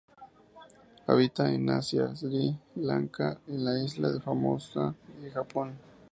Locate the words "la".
3.63-3.79